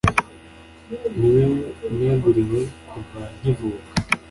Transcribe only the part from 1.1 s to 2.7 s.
Ni wowe neguriwe